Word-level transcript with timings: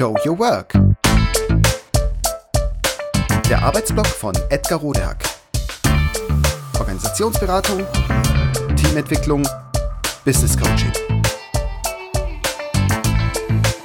Show 0.00 0.16
Your 0.24 0.38
Work. 0.38 0.72
Der 3.50 3.62
Arbeitsblock 3.62 4.06
von 4.06 4.34
Edgar 4.48 4.78
Rodehack. 4.78 5.22
Organisationsberatung, 6.78 7.86
Teamentwicklung, 8.76 9.46
Business 10.24 10.56
Coaching. 10.56 10.90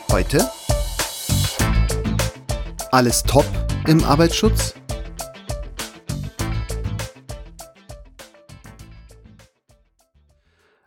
Heute 0.10 0.50
alles 2.92 3.22
top 3.22 3.46
im 3.86 4.02
Arbeitsschutz? 4.06 4.74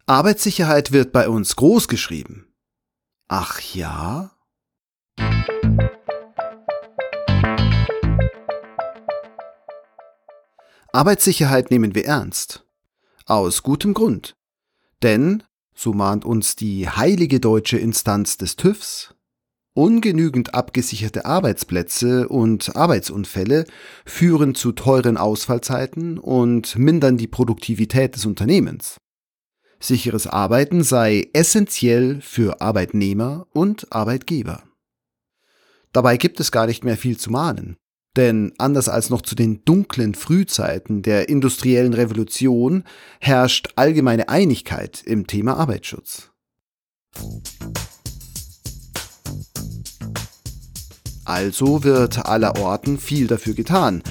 Arbeitssicherheit 0.06 0.92
wird 0.92 1.12
bei 1.12 1.28
uns 1.28 1.54
groß 1.54 1.86
geschrieben. 1.86 2.50
Ach 3.28 3.60
ja? 3.60 4.30
Arbeitssicherheit 10.98 11.70
nehmen 11.70 11.94
wir 11.94 12.06
ernst. 12.06 12.66
Aus 13.24 13.62
gutem 13.62 13.94
Grund. 13.94 14.34
Denn, 15.04 15.44
so 15.72 15.92
mahnt 15.92 16.24
uns 16.24 16.56
die 16.56 16.88
heilige 16.88 17.38
deutsche 17.38 17.78
Instanz 17.78 18.36
des 18.36 18.56
TÜVs, 18.56 19.14
ungenügend 19.74 20.54
abgesicherte 20.54 21.24
Arbeitsplätze 21.24 22.28
und 22.28 22.74
Arbeitsunfälle 22.74 23.64
führen 24.04 24.56
zu 24.56 24.72
teuren 24.72 25.16
Ausfallzeiten 25.16 26.18
und 26.18 26.76
mindern 26.76 27.16
die 27.16 27.28
Produktivität 27.28 28.16
des 28.16 28.26
Unternehmens. 28.26 28.96
Sicheres 29.78 30.26
Arbeiten 30.26 30.82
sei 30.82 31.28
essentiell 31.32 32.20
für 32.22 32.60
Arbeitnehmer 32.60 33.46
und 33.52 33.92
Arbeitgeber. 33.92 34.64
Dabei 35.92 36.16
gibt 36.16 36.40
es 36.40 36.50
gar 36.50 36.66
nicht 36.66 36.82
mehr 36.82 36.96
viel 36.96 37.16
zu 37.16 37.30
mahnen. 37.30 37.76
Denn 38.18 38.52
anders 38.58 38.88
als 38.88 39.10
noch 39.10 39.22
zu 39.22 39.36
den 39.36 39.64
dunklen 39.64 40.16
Frühzeiten 40.16 41.02
der 41.02 41.28
industriellen 41.28 41.94
Revolution 41.94 42.82
herrscht 43.20 43.68
allgemeine 43.76 44.28
Einigkeit 44.28 45.04
im 45.06 45.28
Thema 45.28 45.56
Arbeitsschutz. 45.56 46.30
Also 51.24 51.84
wird 51.84 52.26
allerorten 52.26 52.98
viel 52.98 53.28
dafür 53.28 53.54
getan, 53.54 54.02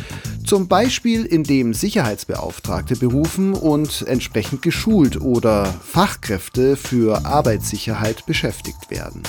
zum 0.46 0.70
Beispiel 0.70 1.26
indem 1.26 1.74
Sicherheitsbeauftragte 1.74 2.96
berufen 2.96 3.56
und 3.56 4.06
entsprechend 4.08 4.62
geschult 4.62 5.20
oder 5.20 5.66
Fachkräfte 5.66 6.78
für 6.78 7.26
Arbeitssicherheit 7.26 8.26
beschäftigt 8.26 8.90
werden. 8.90 9.24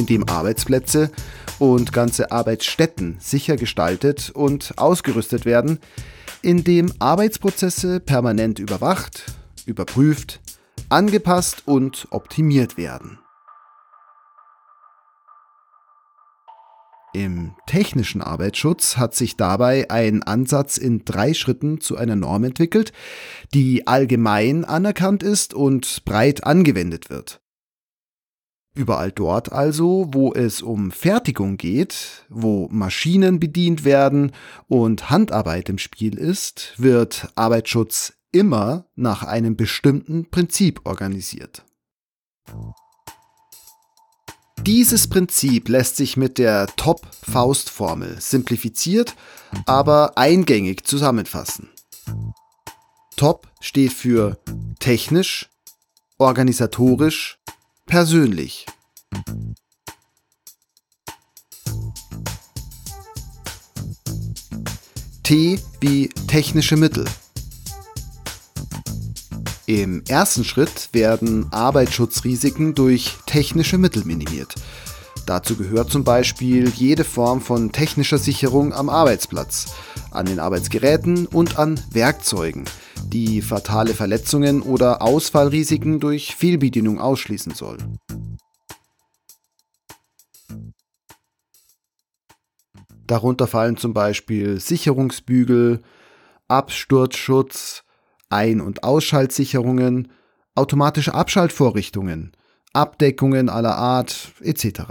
Indem 0.00 0.26
Arbeitsplätze 0.26 1.10
und 1.58 1.92
ganze 1.92 2.32
Arbeitsstätten 2.32 3.18
sicher 3.20 3.56
gestaltet 3.56 4.30
und 4.30 4.78
ausgerüstet 4.78 5.44
werden, 5.44 5.78
indem 6.40 6.90
Arbeitsprozesse 7.00 8.00
permanent 8.00 8.58
überwacht, 8.58 9.26
überprüft, 9.66 10.40
angepasst 10.88 11.64
und 11.66 12.08
optimiert 12.12 12.78
werden. 12.78 13.18
Im 17.12 17.52
technischen 17.66 18.22
Arbeitsschutz 18.22 18.96
hat 18.96 19.14
sich 19.14 19.36
dabei 19.36 19.90
ein 19.90 20.22
Ansatz 20.22 20.78
in 20.78 21.04
drei 21.04 21.34
Schritten 21.34 21.82
zu 21.82 21.98
einer 21.98 22.16
Norm 22.16 22.44
entwickelt, 22.44 22.94
die 23.52 23.86
allgemein 23.86 24.64
anerkannt 24.64 25.22
ist 25.22 25.52
und 25.52 26.06
breit 26.06 26.44
angewendet 26.44 27.10
wird. 27.10 27.42
Überall 28.74 29.10
dort 29.10 29.50
also, 29.50 30.08
wo 30.12 30.32
es 30.32 30.62
um 30.62 30.92
Fertigung 30.92 31.56
geht, 31.56 32.24
wo 32.28 32.68
Maschinen 32.70 33.40
bedient 33.40 33.84
werden 33.84 34.32
und 34.68 35.10
Handarbeit 35.10 35.68
im 35.68 35.78
Spiel 35.78 36.16
ist, 36.16 36.74
wird 36.76 37.32
Arbeitsschutz 37.34 38.12
immer 38.30 38.86
nach 38.94 39.24
einem 39.24 39.56
bestimmten 39.56 40.30
Prinzip 40.30 40.82
organisiert. 40.84 41.64
Dieses 44.62 45.08
Prinzip 45.08 45.68
lässt 45.68 45.96
sich 45.96 46.16
mit 46.16 46.38
der 46.38 46.66
Top-Faust-Formel 46.76 48.20
simplifiziert, 48.20 49.16
aber 49.66 50.16
eingängig 50.16 50.86
zusammenfassen. 50.86 51.70
Top 53.16 53.48
steht 53.60 53.92
für 53.92 54.38
technisch, 54.78 55.48
organisatorisch, 56.18 57.39
persönlich. 57.90 58.66
T 65.24 65.58
wie 65.80 66.08
technische 66.28 66.76
Mittel. 66.76 67.04
Im 69.66 70.04
ersten 70.08 70.44
Schritt 70.44 70.90
werden 70.92 71.52
Arbeitsschutzrisiken 71.52 72.76
durch 72.76 73.16
technische 73.26 73.76
Mittel 73.76 74.04
minimiert. 74.04 74.54
Dazu 75.26 75.56
gehört 75.56 75.90
zum 75.90 76.04
Beispiel 76.04 76.68
jede 76.68 77.04
Form 77.04 77.40
von 77.40 77.72
technischer 77.72 78.18
Sicherung 78.18 78.72
am 78.72 78.88
Arbeitsplatz, 78.88 79.66
an 80.12 80.26
den 80.26 80.38
Arbeitsgeräten 80.38 81.26
und 81.26 81.58
an 81.58 81.80
Werkzeugen, 81.90 82.64
die 83.10 83.42
fatale 83.42 83.92
Verletzungen 83.94 84.62
oder 84.62 85.02
Ausfallrisiken 85.02 86.00
durch 86.00 86.36
Fehlbedienung 86.36 87.00
ausschließen 87.00 87.54
soll. 87.54 87.78
Darunter 93.06 93.48
fallen 93.48 93.76
zum 93.76 93.92
Beispiel 93.92 94.60
Sicherungsbügel, 94.60 95.82
Absturzschutz, 96.46 97.82
ein- 98.28 98.60
und 98.60 98.84
Ausschaltsicherungen, 98.84 100.12
automatische 100.54 101.12
Abschaltvorrichtungen, 101.12 102.32
Abdeckungen 102.72 103.48
aller 103.48 103.76
Art 103.76 104.32
etc. 104.40 104.82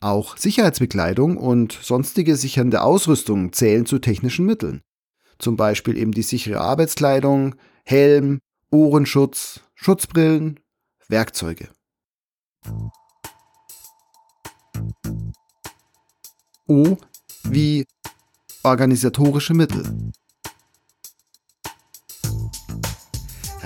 Auch 0.00 0.36
Sicherheitsbekleidung 0.36 1.36
und 1.36 1.72
sonstige 1.72 2.34
sichernde 2.34 2.82
Ausrüstung 2.82 3.52
zählen 3.52 3.86
zu 3.86 4.00
technischen 4.00 4.44
Mitteln. 4.44 4.82
Zum 5.38 5.56
Beispiel 5.56 5.96
eben 5.96 6.12
die 6.12 6.22
sichere 6.22 6.60
Arbeitskleidung, 6.60 7.54
Helm, 7.84 8.40
Ohrenschutz, 8.70 9.60
Schutzbrillen, 9.74 10.60
Werkzeuge. 11.08 11.68
O 16.66 16.96
wie 17.44 17.86
organisatorische 18.62 19.54
Mittel. 19.54 20.12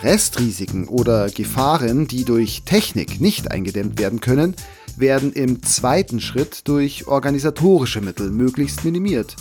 Restrisiken 0.02 0.88
oder 0.88 1.30
Gefahren, 1.30 2.06
die 2.06 2.24
durch 2.24 2.62
Technik 2.64 3.20
nicht 3.20 3.50
eingedämmt 3.50 3.98
werden 3.98 4.20
können, 4.20 4.54
werden 4.96 5.32
im 5.32 5.62
zweiten 5.62 6.20
Schritt 6.20 6.68
durch 6.68 7.06
organisatorische 7.06 8.00
Mittel 8.00 8.30
möglichst 8.30 8.84
minimiert, 8.84 9.36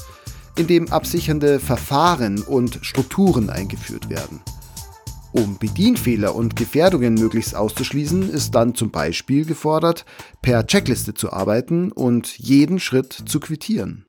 indem 0.55 0.91
absichernde 0.91 1.59
Verfahren 1.59 2.41
und 2.41 2.79
Strukturen 2.81 3.49
eingeführt 3.49 4.09
werden. 4.09 4.41
Um 5.33 5.57
Bedienfehler 5.57 6.35
und 6.35 6.57
Gefährdungen 6.57 7.13
möglichst 7.13 7.55
auszuschließen, 7.55 8.29
ist 8.29 8.53
dann 8.53 8.75
zum 8.75 8.91
Beispiel 8.91 9.45
gefordert, 9.45 10.05
per 10.41 10.67
Checkliste 10.67 11.13
zu 11.13 11.31
arbeiten 11.31 11.91
und 11.91 12.37
jeden 12.37 12.79
Schritt 12.79 13.13
zu 13.13 13.39
quittieren. 13.39 14.05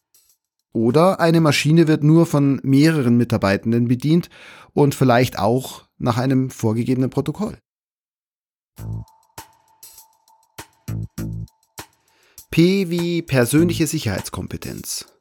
Oder 0.72 1.20
eine 1.20 1.41
Maschine 1.41 1.86
wird 1.86 2.03
nur 2.03 2.26
von 2.26 2.59
mehreren 2.64 3.16
Mitarbeitenden 3.16 3.86
bedient 3.86 4.30
und 4.72 4.94
vielleicht 4.94 5.38
auch 5.38 5.84
nach 5.98 6.16
einem 6.16 6.50
vorgegebenen 6.50 7.10
Protokoll. 7.10 7.59
P 12.50 12.91
wie 12.91 13.22
persönliche 13.22 13.86
Sicherheitskompetenz. 13.86 15.11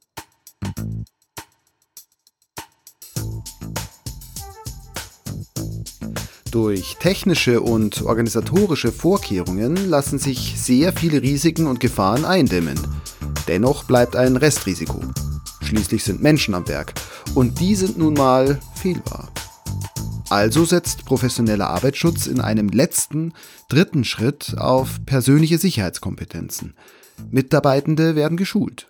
Durch 6.51 6.97
technische 6.99 7.61
und 7.61 8.01
organisatorische 8.01 8.91
Vorkehrungen 8.91 9.89
lassen 9.89 10.19
sich 10.19 10.55
sehr 10.57 10.91
viele 10.91 11.21
Risiken 11.21 11.65
und 11.65 11.79
Gefahren 11.79 12.25
eindämmen. 12.25 12.77
Dennoch 13.47 13.85
bleibt 13.85 14.17
ein 14.17 14.35
Restrisiko. 14.35 14.99
Schließlich 15.61 16.03
sind 16.03 16.21
Menschen 16.21 16.53
am 16.53 16.67
Werk 16.67 16.93
und 17.35 17.61
die 17.61 17.75
sind 17.75 17.97
nun 17.97 18.15
mal 18.15 18.59
fehlbar. 18.75 19.31
Also 20.29 20.65
setzt 20.65 21.05
professioneller 21.05 21.69
Arbeitsschutz 21.69 22.27
in 22.27 22.41
einem 22.41 22.67
letzten, 22.67 23.33
dritten 23.69 24.03
Schritt 24.03 24.55
auf 24.57 25.05
persönliche 25.05 25.57
Sicherheitskompetenzen. 25.57 26.73
Mitarbeitende 27.29 28.15
werden 28.15 28.35
geschult. 28.35 28.87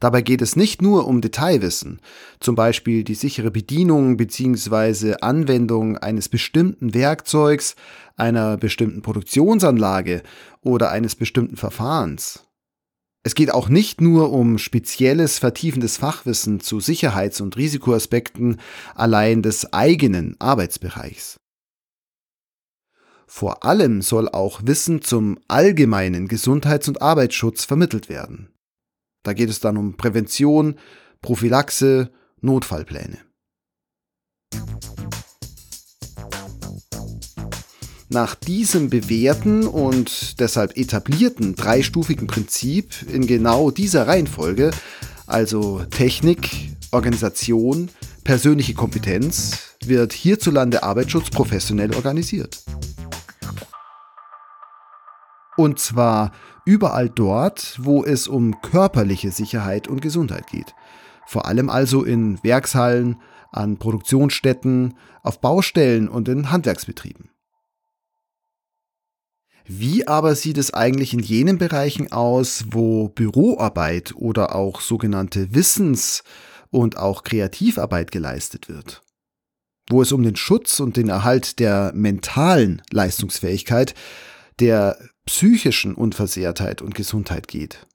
Dabei 0.00 0.22
geht 0.22 0.42
es 0.42 0.54
nicht 0.54 0.80
nur 0.80 1.06
um 1.06 1.20
Detailwissen, 1.20 2.00
zum 2.40 2.54
Beispiel 2.54 3.02
die 3.02 3.14
sichere 3.14 3.50
Bedienung 3.50 4.16
bzw. 4.16 5.16
Anwendung 5.20 5.98
eines 5.98 6.28
bestimmten 6.28 6.94
Werkzeugs, 6.94 7.74
einer 8.16 8.56
bestimmten 8.56 9.02
Produktionsanlage 9.02 10.22
oder 10.62 10.90
eines 10.90 11.16
bestimmten 11.16 11.56
Verfahrens. 11.56 12.44
Es 13.24 13.34
geht 13.34 13.52
auch 13.52 13.68
nicht 13.68 14.00
nur 14.00 14.32
um 14.32 14.58
spezielles, 14.58 15.38
vertiefendes 15.38 15.96
Fachwissen 15.96 16.60
zu 16.60 16.80
Sicherheits- 16.80 17.40
und 17.40 17.56
Risikoaspekten 17.56 18.60
allein 18.94 19.42
des 19.42 19.72
eigenen 19.72 20.36
Arbeitsbereichs. 20.38 21.36
Vor 23.26 23.64
allem 23.64 24.00
soll 24.00 24.28
auch 24.28 24.62
Wissen 24.64 25.02
zum 25.02 25.38
allgemeinen 25.48 26.28
Gesundheits- 26.28 26.88
und 26.88 27.02
Arbeitsschutz 27.02 27.64
vermittelt 27.64 28.08
werden. 28.08 28.48
Da 29.22 29.32
geht 29.32 29.50
es 29.50 29.60
dann 29.60 29.76
um 29.76 29.96
Prävention, 29.96 30.76
Prophylaxe, 31.20 32.10
Notfallpläne. 32.40 33.18
Nach 38.10 38.34
diesem 38.34 38.88
bewährten 38.88 39.66
und 39.66 40.40
deshalb 40.40 40.78
etablierten 40.78 41.56
dreistufigen 41.56 42.26
Prinzip 42.26 42.94
in 43.12 43.26
genau 43.26 43.70
dieser 43.70 44.06
Reihenfolge, 44.06 44.70
also 45.26 45.84
Technik, 45.90 46.70
Organisation, 46.90 47.90
persönliche 48.24 48.72
Kompetenz, 48.72 49.58
wird 49.84 50.14
hierzulande 50.14 50.84
Arbeitsschutz 50.84 51.28
professionell 51.28 51.94
organisiert. 51.94 52.62
Und 55.58 55.80
zwar 55.80 56.30
überall 56.64 57.10
dort, 57.10 57.80
wo 57.82 58.04
es 58.04 58.28
um 58.28 58.60
körperliche 58.60 59.32
Sicherheit 59.32 59.88
und 59.88 60.00
Gesundheit 60.00 60.46
geht. 60.46 60.72
Vor 61.26 61.46
allem 61.46 61.68
also 61.68 62.04
in 62.04 62.38
Werkshallen, 62.44 63.20
an 63.50 63.76
Produktionsstätten, 63.76 64.94
auf 65.24 65.40
Baustellen 65.40 66.08
und 66.08 66.28
in 66.28 66.52
Handwerksbetrieben. 66.52 67.30
Wie 69.66 70.06
aber 70.06 70.36
sieht 70.36 70.58
es 70.58 70.72
eigentlich 70.72 71.12
in 71.12 71.18
jenen 71.18 71.58
Bereichen 71.58 72.12
aus, 72.12 72.66
wo 72.70 73.08
Büroarbeit 73.08 74.14
oder 74.14 74.54
auch 74.54 74.80
sogenannte 74.80 75.56
Wissens- 75.56 76.22
und 76.70 76.98
auch 76.98 77.24
Kreativarbeit 77.24 78.12
geleistet 78.12 78.68
wird? 78.68 79.02
Wo 79.90 80.02
es 80.02 80.12
um 80.12 80.22
den 80.22 80.36
Schutz 80.36 80.78
und 80.78 80.96
den 80.96 81.08
Erhalt 81.08 81.58
der 81.58 81.90
mentalen 81.96 82.80
Leistungsfähigkeit, 82.92 83.96
der 84.60 84.96
psychischen 85.28 85.94
Unversehrtheit 85.94 86.80
und 86.80 86.94
Gesundheit 86.94 87.48
geht. 87.48 87.86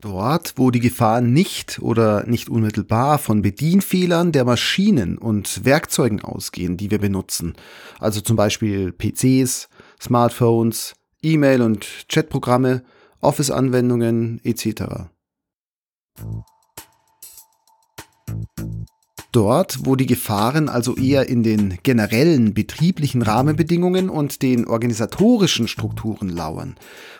Dort, 0.00 0.54
wo 0.56 0.72
die 0.72 0.80
Gefahr 0.80 1.20
nicht 1.20 1.78
oder 1.80 2.26
nicht 2.26 2.48
unmittelbar 2.48 3.18
von 3.18 3.42
Bedienfehlern 3.42 4.32
der 4.32 4.44
Maschinen 4.44 5.16
und 5.16 5.64
Werkzeugen 5.64 6.20
ausgehen, 6.20 6.76
die 6.76 6.90
wir 6.90 6.98
benutzen, 6.98 7.54
also 8.00 8.20
zum 8.20 8.34
Beispiel 8.34 8.92
PCs, 8.92 9.68
Smartphones, 10.02 10.94
E-Mail- 11.22 11.62
und 11.62 11.86
Chatprogramme, 12.08 12.82
Office-Anwendungen 13.20 14.40
etc. 14.42 15.10
Dort, 19.32 19.86
wo 19.86 19.94
die 19.94 20.06
Gefahren 20.06 20.68
also 20.68 20.96
eher 20.96 21.28
in 21.28 21.44
den 21.44 21.78
generellen 21.84 22.52
betrieblichen 22.52 23.22
Rahmenbedingungen 23.22 24.10
und 24.10 24.42
den 24.42 24.66
organisatorischen 24.66 25.68
Strukturen 25.68 26.28
lauern, 26.28 26.76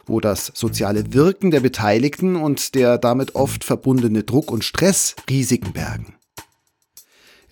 wo 0.06 0.18
das 0.18 0.50
soziale 0.54 1.12
Wirken 1.12 1.52
der 1.52 1.60
Beteiligten 1.60 2.34
und 2.34 2.74
der 2.74 2.98
damit 2.98 3.36
oft 3.36 3.62
verbundene 3.62 4.24
Druck 4.24 4.50
und 4.50 4.64
Stress 4.64 5.14
Risiken 5.28 5.72
bergen. 5.72 6.14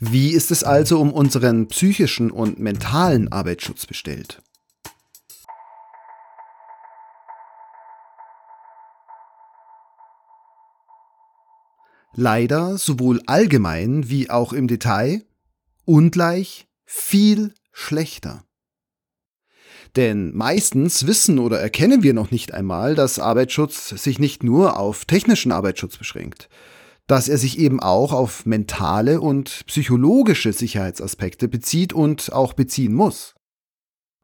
Wie 0.01 0.31
ist 0.31 0.51
es 0.51 0.65
also 0.65 1.01
um 1.01 1.13
unseren 1.13 1.69
psychischen 1.69 2.31
und 2.31 2.59
mentalen 2.59 3.31
Arbeitsschutz 3.31 3.87
bestellt? 3.87 4.43
Leider 12.19 12.79
sowohl 12.79 13.23
allgemein 13.27 14.11
wie 14.11 14.29
auch 14.29 14.53
im 14.53 14.67
Detail 14.67 15.25
ungleich 15.85 16.67
viel 16.85 17.55
schlechter. 17.71 18.45
Denn 19.95 20.37
meistens 20.37 21.07
wissen 21.07 21.39
oder 21.39 21.61
erkennen 21.61 22.03
wir 22.03 22.15
noch 22.15 22.33
nicht 22.33 22.53
einmal, 22.53 22.97
dass 22.97 23.21
Arbeitsschutz 23.21 23.91
sich 23.91 24.19
nicht 24.19 24.43
nur 24.43 24.79
auf 24.79 25.05
technischen 25.05 25.53
Arbeitsschutz 25.53 25.97
beschränkt, 25.97 26.49
dass 27.07 27.29
er 27.29 27.39
sich 27.39 27.57
eben 27.59 27.79
auch 27.79 28.13
auf 28.13 28.45
mentale 28.45 29.21
und 29.21 29.65
psychologische 29.67 30.53
Sicherheitsaspekte 30.53 31.47
bezieht 31.47 31.93
und 31.93 32.33
auch 32.33 32.53
beziehen 32.53 32.95
muss 32.95 33.37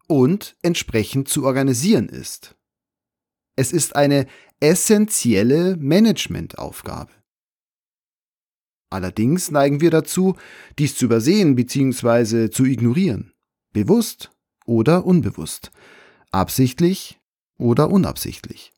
und 0.08 0.56
entsprechend 0.62 1.29
zu 1.29 1.44
organisieren 1.44 2.08
ist. 2.08 2.56
Es 3.55 3.73
ist 3.73 3.94
eine 3.94 4.26
essentielle 4.58 5.76
Managementaufgabe. 5.76 7.12
Allerdings 8.94 9.50
neigen 9.50 9.81
wir 9.81 9.91
dazu, 9.91 10.37
dies 10.79 10.94
zu 10.94 11.06
übersehen 11.06 11.56
bzw. 11.56 12.50
zu 12.50 12.64
ignorieren. 12.64 13.32
Bewusst 13.73 14.31
oder 14.67 15.05
unbewusst. 15.05 15.73
Absichtlich 16.31 17.19
oder 17.58 17.91
unabsichtlich. 17.91 18.73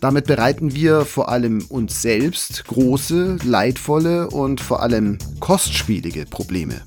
Damit 0.00 0.26
bereiten 0.26 0.74
wir 0.74 1.04
vor 1.04 1.28
allem 1.28 1.62
uns 1.68 2.00
selbst 2.00 2.64
große, 2.64 3.40
leidvolle 3.44 4.30
und 4.30 4.62
vor 4.62 4.80
allem 4.80 5.18
kostspielige 5.38 6.24
Probleme. 6.24 6.80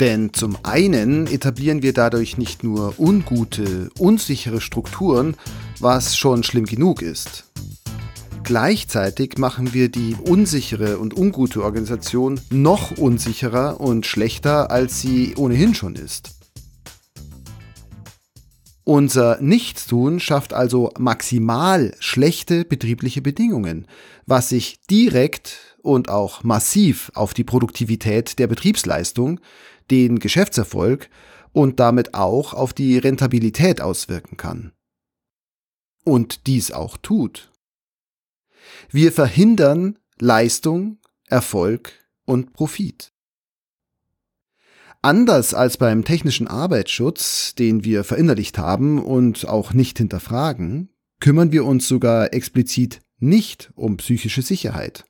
Denn 0.00 0.32
zum 0.32 0.56
einen 0.62 1.26
etablieren 1.26 1.82
wir 1.82 1.92
dadurch 1.92 2.38
nicht 2.38 2.62
nur 2.62 2.94
ungute, 2.98 3.90
unsichere 3.98 4.60
Strukturen, 4.60 5.34
was 5.80 6.16
schon 6.16 6.44
schlimm 6.44 6.66
genug 6.66 7.02
ist. 7.02 7.44
Gleichzeitig 8.44 9.38
machen 9.38 9.74
wir 9.74 9.88
die 9.88 10.14
unsichere 10.14 10.98
und 10.98 11.16
ungute 11.16 11.64
Organisation 11.64 12.40
noch 12.50 12.96
unsicherer 12.96 13.80
und 13.80 14.06
schlechter, 14.06 14.70
als 14.70 15.00
sie 15.00 15.34
ohnehin 15.36 15.74
schon 15.74 15.96
ist. 15.96 16.30
Unser 18.84 19.38
Nichtstun 19.42 20.18
schafft 20.18 20.54
also 20.54 20.92
maximal 20.98 21.94
schlechte 21.98 22.64
betriebliche 22.64 23.20
Bedingungen, 23.20 23.86
was 24.24 24.48
sich 24.48 24.78
direkt 24.88 25.76
und 25.82 26.08
auch 26.08 26.42
massiv 26.42 27.10
auf 27.14 27.34
die 27.34 27.44
Produktivität 27.44 28.38
der 28.38 28.46
Betriebsleistung, 28.46 29.40
den 29.90 30.18
Geschäftserfolg 30.18 31.08
und 31.52 31.80
damit 31.80 32.14
auch 32.14 32.54
auf 32.54 32.72
die 32.72 32.98
Rentabilität 32.98 33.80
auswirken 33.80 34.36
kann. 34.36 34.72
Und 36.04 36.46
dies 36.46 36.70
auch 36.70 36.96
tut. 36.96 37.50
Wir 38.90 39.12
verhindern 39.12 39.98
Leistung, 40.18 40.98
Erfolg 41.26 41.92
und 42.24 42.52
Profit. 42.52 43.12
Anders 45.00 45.54
als 45.54 45.76
beim 45.76 46.04
technischen 46.04 46.48
Arbeitsschutz, 46.48 47.54
den 47.54 47.84
wir 47.84 48.02
verinnerlicht 48.02 48.58
haben 48.58 49.02
und 49.02 49.46
auch 49.46 49.72
nicht 49.72 49.98
hinterfragen, 49.98 50.90
kümmern 51.20 51.52
wir 51.52 51.64
uns 51.64 51.86
sogar 51.86 52.32
explizit 52.32 53.00
nicht 53.18 53.70
um 53.74 53.96
psychische 53.96 54.42
Sicherheit. 54.42 55.04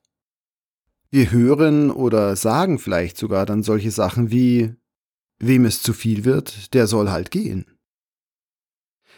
Wir 1.11 1.31
hören 1.31 1.91
oder 1.91 2.37
sagen 2.37 2.79
vielleicht 2.79 3.17
sogar 3.17 3.47
dann 3.47 3.62
solche 3.62 3.91
Sachen 3.91 4.31
wie, 4.31 4.75
wem 5.38 5.65
es 5.65 5.83
zu 5.83 5.93
viel 5.93 6.25
wird, 6.25 6.75
der 6.75 6.87
soll 6.87 7.11
halt 7.11 7.31
gehen. 7.31 7.65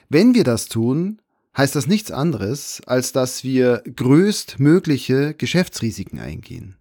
Wenn 0.09 0.35
wir 0.35 0.44
das 0.44 0.66
tun, 0.66 1.20
heißt 1.56 1.75
das 1.75 1.87
nichts 1.87 2.11
anderes, 2.11 2.80
als 2.87 3.12
dass 3.12 3.42
wir 3.42 3.82
größtmögliche 3.97 5.35
Geschäftsrisiken 5.35 6.20
eingehen. 6.20 6.76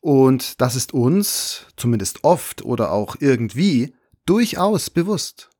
Und 0.00 0.60
das 0.60 0.76
ist 0.76 0.94
uns, 0.94 1.66
zumindest 1.76 2.22
oft 2.22 2.62
oder 2.62 2.92
auch 2.92 3.16
irgendwie, 3.18 3.94
durchaus 4.24 4.90
bewusst. 4.90 5.50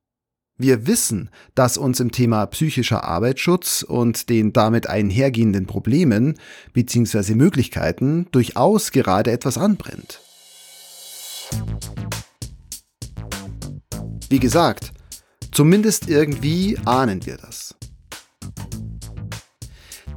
Wir 0.61 0.89
wissen, 0.89 1.31
dass 1.55 1.79
uns 1.79 2.01
im 2.01 2.11
Thema 2.11 2.45
psychischer 2.47 3.05
Arbeitsschutz 3.05 3.85
und 3.85 4.29
den 4.29 4.53
damit 4.53 4.89
einhergehenden 4.89 5.67
Problemen 5.67 6.35
bzw. 6.73 7.37
Möglichkeiten 7.37 8.27
durchaus 8.33 8.91
gerade 8.91 9.31
etwas 9.31 9.57
anbrennt. 9.57 10.21
Wie 14.29 14.41
gesagt, 14.41 14.91
zumindest 15.53 16.09
irgendwie 16.09 16.77
ahnen 16.85 17.25
wir 17.25 17.37
das. 17.37 17.77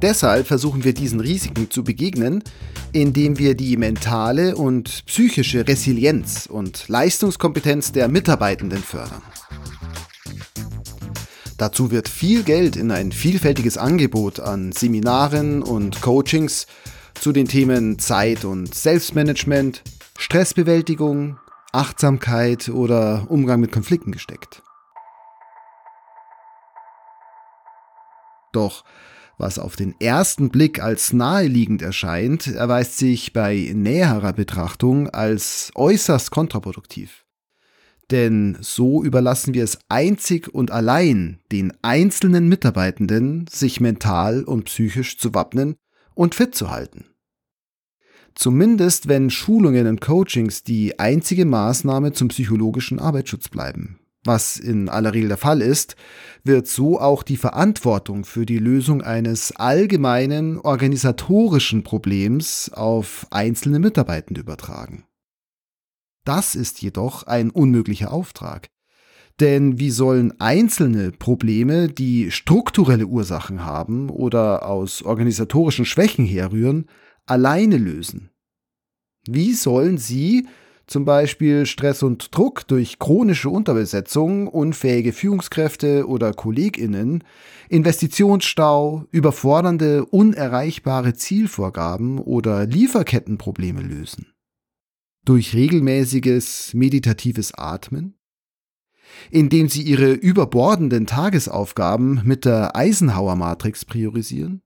Deshalb 0.02 0.48
versuchen 0.48 0.82
wir 0.82 0.92
diesen 0.92 1.20
Risiken 1.20 1.70
zu 1.70 1.84
begegnen, 1.84 2.42
indem 2.92 3.38
wir 3.38 3.54
die 3.54 3.76
mentale 3.76 4.56
und 4.56 5.06
psychische 5.06 5.68
Resilienz 5.68 6.46
und 6.46 6.88
Leistungskompetenz 6.88 7.92
der 7.92 8.08
Mitarbeitenden 8.08 8.82
fördern. 8.82 9.22
Dazu 11.62 11.92
wird 11.92 12.08
viel 12.08 12.42
Geld 12.42 12.74
in 12.74 12.90
ein 12.90 13.12
vielfältiges 13.12 13.78
Angebot 13.78 14.40
an 14.40 14.72
Seminaren 14.72 15.62
und 15.62 16.02
Coachings 16.02 16.66
zu 17.14 17.30
den 17.30 17.46
Themen 17.46 18.00
Zeit- 18.00 18.44
und 18.44 18.74
Selbstmanagement, 18.74 19.80
Stressbewältigung, 20.18 21.38
Achtsamkeit 21.70 22.68
oder 22.68 23.26
Umgang 23.28 23.60
mit 23.60 23.70
Konflikten 23.70 24.10
gesteckt. 24.10 24.60
Doch 28.50 28.82
was 29.38 29.60
auf 29.60 29.76
den 29.76 29.94
ersten 30.00 30.50
Blick 30.50 30.82
als 30.82 31.12
naheliegend 31.12 31.80
erscheint, 31.80 32.48
erweist 32.48 32.98
sich 32.98 33.32
bei 33.32 33.70
näherer 33.72 34.32
Betrachtung 34.32 35.10
als 35.10 35.70
äußerst 35.76 36.32
kontraproduktiv. 36.32 37.22
Denn 38.12 38.58
so 38.60 39.02
überlassen 39.02 39.54
wir 39.54 39.64
es 39.64 39.78
einzig 39.88 40.54
und 40.54 40.70
allein 40.70 41.38
den 41.50 41.72
einzelnen 41.80 42.46
Mitarbeitenden, 42.46 43.46
sich 43.50 43.80
mental 43.80 44.44
und 44.44 44.64
psychisch 44.64 45.16
zu 45.16 45.32
wappnen 45.32 45.76
und 46.14 46.34
fit 46.34 46.54
zu 46.54 46.70
halten. 46.70 47.06
Zumindest 48.34 49.08
wenn 49.08 49.30
Schulungen 49.30 49.86
und 49.86 50.02
Coachings 50.02 50.62
die 50.62 50.98
einzige 50.98 51.46
Maßnahme 51.46 52.12
zum 52.12 52.28
psychologischen 52.28 52.98
Arbeitsschutz 52.98 53.48
bleiben. 53.48 53.98
Was 54.24 54.58
in 54.58 54.90
aller 54.90 55.14
Regel 55.14 55.28
der 55.28 55.38
Fall 55.38 55.62
ist, 55.62 55.96
wird 56.44 56.68
so 56.68 57.00
auch 57.00 57.22
die 57.22 57.38
Verantwortung 57.38 58.26
für 58.26 58.44
die 58.44 58.58
Lösung 58.58 59.00
eines 59.00 59.56
allgemeinen 59.56 60.58
organisatorischen 60.58 61.82
Problems 61.82 62.70
auf 62.72 63.26
einzelne 63.30 63.78
Mitarbeitende 63.78 64.42
übertragen. 64.42 65.04
Das 66.24 66.54
ist 66.54 66.82
jedoch 66.82 67.24
ein 67.24 67.50
unmöglicher 67.50 68.12
Auftrag. 68.12 68.68
Denn 69.40 69.78
wie 69.78 69.90
sollen 69.90 70.38
einzelne 70.40 71.10
Probleme, 71.10 71.88
die 71.88 72.30
strukturelle 72.30 73.06
Ursachen 73.06 73.64
haben 73.64 74.10
oder 74.10 74.66
aus 74.66 75.02
organisatorischen 75.02 75.84
Schwächen 75.84 76.24
herrühren, 76.24 76.86
alleine 77.26 77.78
lösen? 77.78 78.30
Wie 79.26 79.52
sollen 79.54 79.98
sie 79.98 80.46
zum 80.86 81.04
Beispiel 81.04 81.64
Stress 81.64 82.02
und 82.02 82.36
Druck 82.36 82.66
durch 82.66 82.98
chronische 82.98 83.48
Unterbesetzung, 83.48 84.46
unfähige 84.48 85.12
Führungskräfte 85.12 86.06
oder 86.06 86.34
Kolleginnen, 86.34 87.24
Investitionsstau, 87.68 89.06
überfordernde, 89.10 90.04
unerreichbare 90.04 91.14
Zielvorgaben 91.14 92.18
oder 92.18 92.66
Lieferkettenprobleme 92.66 93.80
lösen? 93.80 94.31
Durch 95.24 95.54
regelmäßiges 95.54 96.74
meditatives 96.74 97.54
Atmen, 97.54 98.18
indem 99.30 99.68
sie 99.68 99.82
ihre 99.82 100.12
überbordenden 100.12 101.06
Tagesaufgaben 101.06 102.22
mit 102.24 102.44
der 102.44 102.74
Eisenhower-Matrix 102.76 103.84
priorisieren, 103.84 104.62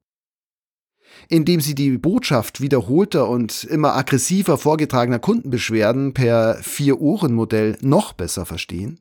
indem 1.28 1.60
sie 1.60 1.74
die 1.74 1.98
Botschaft 1.98 2.60
wiederholter 2.60 3.28
und 3.28 3.64
immer 3.64 3.94
aggressiver 3.96 4.58
vorgetragener 4.58 5.18
Kundenbeschwerden 5.18 6.14
per 6.14 6.56
Vier-Ohren-Modell 6.62 7.78
noch 7.80 8.12
besser 8.12 8.46
verstehen, 8.46 9.00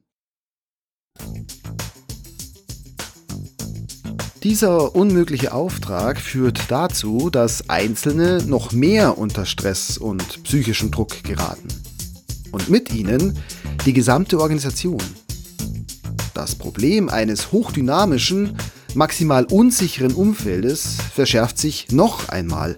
Dieser 4.45 4.95
unmögliche 4.95 5.55
Auftrag 5.55 6.21
führt 6.21 6.65
dazu, 6.69 7.31
dass 7.31 7.67
Einzelne 7.67 8.43
noch 8.45 8.73
mehr 8.73 9.17
unter 9.17 9.43
Stress 9.43 9.97
und 9.97 10.43
psychischen 10.43 10.91
Druck 10.91 11.23
geraten. 11.23 11.67
Und 12.51 12.69
mit 12.69 12.93
ihnen 12.93 13.39
die 13.87 13.93
gesamte 13.93 14.39
Organisation. 14.39 15.01
Das 16.35 16.53
Problem 16.53 17.09
eines 17.09 17.51
hochdynamischen, 17.51 18.55
maximal 18.93 19.45
unsicheren 19.45 20.13
Umfeldes 20.13 20.97
verschärft 21.11 21.57
sich 21.57 21.87
noch 21.91 22.29
einmal, 22.29 22.77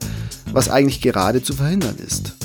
was 0.53 0.69
eigentlich 0.69 1.01
gerade 1.01 1.43
zu 1.43 1.51
verhindern 1.51 1.97
ist. 1.97 2.37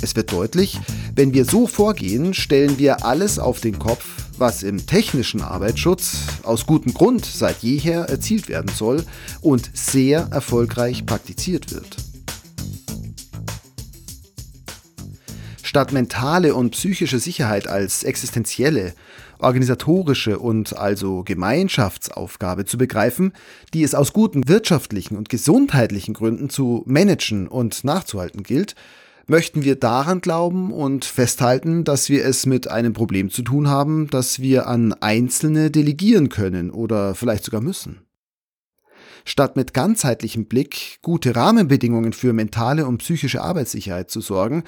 Es 0.00 0.14
wird 0.14 0.30
deutlich, 0.30 0.78
wenn 1.16 1.34
wir 1.34 1.44
so 1.44 1.66
vorgehen, 1.66 2.34
stellen 2.34 2.78
wir 2.78 3.04
alles 3.04 3.40
auf 3.40 3.58
den 3.58 3.80
Kopf, 3.80 4.04
was 4.38 4.62
im 4.62 4.86
technischen 4.86 5.40
Arbeitsschutz 5.40 6.18
aus 6.44 6.66
gutem 6.66 6.94
Grund 6.94 7.24
seit 7.24 7.58
jeher 7.62 8.02
erzielt 8.02 8.48
werden 8.48 8.70
soll 8.74 9.04
und 9.40 9.70
sehr 9.74 10.28
erfolgreich 10.30 11.06
praktiziert 11.06 11.72
wird. 11.72 11.96
Statt 15.62 15.92
mentale 15.92 16.54
und 16.54 16.70
psychische 16.70 17.18
Sicherheit 17.18 17.66
als 17.66 18.04
existenzielle, 18.04 18.94
organisatorische 19.40 20.38
und 20.38 20.76
also 20.76 21.22
Gemeinschaftsaufgabe 21.24 22.64
zu 22.64 22.78
begreifen, 22.78 23.32
die 23.72 23.82
es 23.82 23.94
aus 23.94 24.12
guten 24.12 24.46
wirtschaftlichen 24.48 25.16
und 25.16 25.28
gesundheitlichen 25.28 26.14
Gründen 26.14 26.48
zu 26.48 26.82
managen 26.86 27.48
und 27.48 27.82
nachzuhalten 27.84 28.42
gilt, 28.42 28.74
möchten 29.26 29.64
wir 29.64 29.76
daran 29.76 30.20
glauben 30.20 30.72
und 30.72 31.04
festhalten, 31.04 31.84
dass 31.84 32.08
wir 32.08 32.24
es 32.24 32.46
mit 32.46 32.68
einem 32.68 32.92
Problem 32.92 33.30
zu 33.30 33.42
tun 33.42 33.68
haben, 33.68 34.08
das 34.08 34.40
wir 34.40 34.66
an 34.66 34.92
Einzelne 34.94 35.70
delegieren 35.70 36.28
können 36.28 36.70
oder 36.70 37.14
vielleicht 37.14 37.44
sogar 37.44 37.60
müssen. 37.60 38.02
Statt 39.24 39.56
mit 39.56 39.72
ganzheitlichem 39.72 40.46
Blick 40.46 40.98
gute 41.00 41.34
Rahmenbedingungen 41.34 42.12
für 42.12 42.32
mentale 42.32 42.86
und 42.86 42.98
psychische 42.98 43.42
Arbeitssicherheit 43.42 44.10
zu 44.10 44.20
sorgen, 44.20 44.64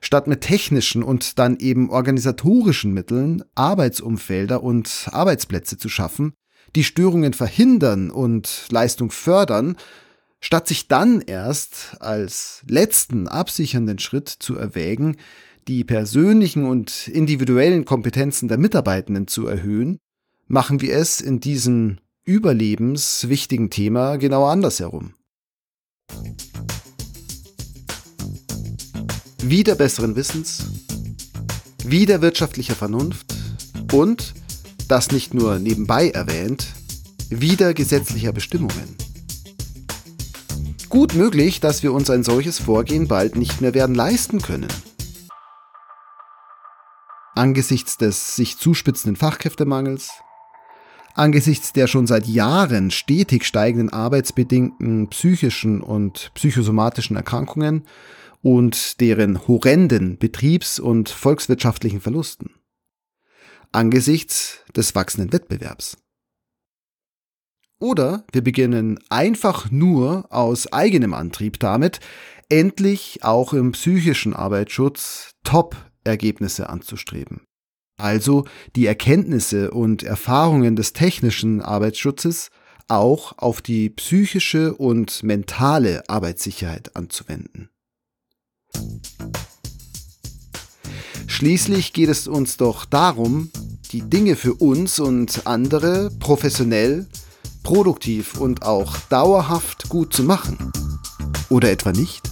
statt 0.00 0.26
mit 0.26 0.40
technischen 0.40 1.04
und 1.04 1.38
dann 1.38 1.58
eben 1.58 1.88
organisatorischen 1.88 2.92
Mitteln 2.92 3.44
Arbeitsumfelder 3.54 4.62
und 4.62 5.08
Arbeitsplätze 5.12 5.78
zu 5.78 5.88
schaffen, 5.88 6.34
die 6.74 6.84
Störungen 6.84 7.32
verhindern 7.32 8.10
und 8.10 8.66
Leistung 8.70 9.10
fördern, 9.10 9.76
statt 10.42 10.68
sich 10.68 10.88
dann 10.88 11.22
erst 11.22 11.96
als 12.00 12.62
letzten 12.66 13.28
absichernden 13.28 13.98
Schritt 13.98 14.28
zu 14.28 14.56
erwägen, 14.56 15.16
die 15.68 15.84
persönlichen 15.84 16.64
und 16.66 17.08
individuellen 17.08 17.84
Kompetenzen 17.84 18.48
der 18.48 18.58
Mitarbeitenden 18.58 19.28
zu 19.28 19.46
erhöhen, 19.46 19.98
machen 20.48 20.80
wir 20.80 20.96
es 20.96 21.20
in 21.20 21.38
diesem 21.38 21.98
überlebenswichtigen 22.24 23.70
Thema 23.70 24.16
genau 24.16 24.44
andersherum. 24.44 25.14
Wieder 29.40 29.76
besseren 29.76 30.16
Wissens, 30.16 30.66
wieder 31.84 32.20
wirtschaftlicher 32.20 32.74
Vernunft 32.74 33.34
und, 33.92 34.34
das 34.88 35.12
nicht 35.12 35.34
nur 35.34 35.58
nebenbei 35.60 36.10
erwähnt, 36.10 36.66
wieder 37.30 37.74
gesetzlicher 37.74 38.32
Bestimmungen. 38.32 39.01
Gut 40.92 41.14
möglich, 41.14 41.58
dass 41.58 41.82
wir 41.82 41.94
uns 41.94 42.10
ein 42.10 42.22
solches 42.22 42.58
Vorgehen 42.58 43.08
bald 43.08 43.34
nicht 43.34 43.62
mehr 43.62 43.72
werden 43.72 43.94
leisten 43.94 44.42
können. 44.42 44.68
Angesichts 47.34 47.96
des 47.96 48.36
sich 48.36 48.58
zuspitzenden 48.58 49.16
Fachkräftemangels, 49.16 50.10
angesichts 51.14 51.72
der 51.72 51.86
schon 51.86 52.06
seit 52.06 52.26
Jahren 52.26 52.90
stetig 52.90 53.46
steigenden 53.46 53.88
arbeitsbedingten 53.88 55.08
psychischen 55.08 55.80
und 55.80 56.30
psychosomatischen 56.34 57.16
Erkrankungen 57.16 57.86
und 58.42 59.00
deren 59.00 59.48
horrenden 59.48 60.18
betriebs- 60.18 60.78
und 60.78 61.08
volkswirtschaftlichen 61.08 62.02
Verlusten, 62.02 62.50
angesichts 63.72 64.58
des 64.76 64.94
wachsenden 64.94 65.32
Wettbewerbs. 65.32 66.01
Oder 67.82 68.22
wir 68.30 68.44
beginnen 68.44 69.00
einfach 69.08 69.72
nur 69.72 70.26
aus 70.30 70.72
eigenem 70.72 71.14
Antrieb 71.14 71.58
damit, 71.58 71.98
endlich 72.48 73.24
auch 73.24 73.52
im 73.52 73.72
psychischen 73.72 74.34
Arbeitsschutz 74.34 75.32
Top-Ergebnisse 75.42 76.70
anzustreben. 76.70 77.40
Also 78.00 78.44
die 78.76 78.86
Erkenntnisse 78.86 79.72
und 79.72 80.04
Erfahrungen 80.04 80.76
des 80.76 80.92
technischen 80.92 81.60
Arbeitsschutzes 81.60 82.50
auch 82.86 83.36
auf 83.38 83.60
die 83.60 83.90
psychische 83.90 84.74
und 84.74 85.24
mentale 85.24 86.08
Arbeitssicherheit 86.08 86.94
anzuwenden. 86.94 87.68
Schließlich 91.26 91.92
geht 91.92 92.10
es 92.10 92.28
uns 92.28 92.56
doch 92.56 92.84
darum, 92.84 93.50
die 93.90 94.02
Dinge 94.02 94.36
für 94.36 94.54
uns 94.54 95.00
und 95.00 95.48
andere 95.48 96.12
professionell 96.20 97.08
produktiv 97.62 98.38
und 98.38 98.62
auch 98.64 98.96
dauerhaft 99.08 99.88
gut 99.88 100.12
zu 100.12 100.24
machen. 100.24 100.72
Oder 101.48 101.70
etwa 101.70 101.92
nicht? 101.92 102.30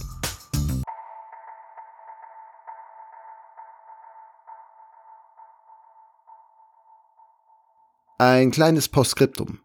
Ein 8.17 8.51
kleines 8.51 8.87
Postskriptum. 8.87 9.59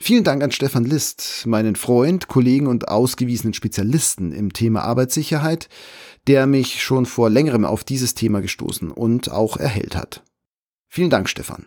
Vielen 0.00 0.22
Dank 0.22 0.44
an 0.44 0.52
Stefan 0.52 0.84
List, 0.84 1.44
meinen 1.46 1.74
Freund, 1.74 2.28
Kollegen 2.28 2.68
und 2.68 2.86
ausgewiesenen 2.86 3.54
Spezialisten 3.54 4.30
im 4.30 4.52
Thema 4.52 4.82
Arbeitssicherheit, 4.82 5.68
der 6.28 6.46
mich 6.46 6.80
schon 6.82 7.06
vor 7.06 7.30
längerem 7.30 7.64
auf 7.64 7.82
dieses 7.82 8.14
Thema 8.14 8.40
gestoßen 8.40 8.92
und 8.92 9.32
auch 9.32 9.56
erhellt 9.56 9.96
hat. 9.96 10.22
Vielen 10.88 11.10
Dank, 11.10 11.28
Stefan. 11.28 11.66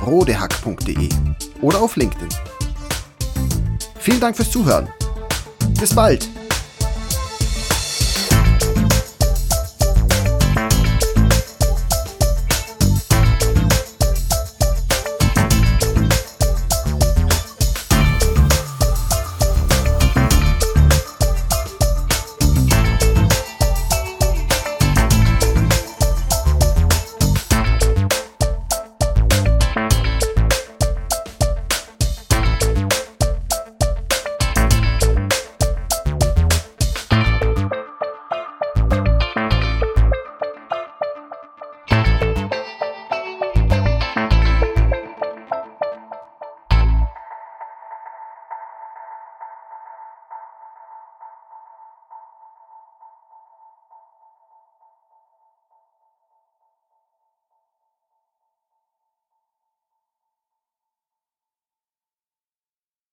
info@rodehack.de 0.00 1.08
oder 1.60 1.80
auf 1.80 1.96
LinkedIn. 1.96 2.28
Vielen 3.98 4.20
Dank 4.20 4.36
fürs 4.36 4.50
Zuhören. 4.50 4.88
Bis 5.78 5.94
bald. 5.94 6.28